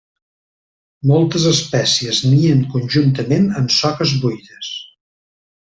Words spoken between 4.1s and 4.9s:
buides.